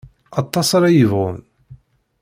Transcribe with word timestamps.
Aṭas 0.41 0.69
ara 0.77 0.93
yebɣun. 0.97 1.37